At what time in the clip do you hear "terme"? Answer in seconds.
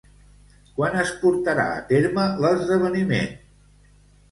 1.93-2.25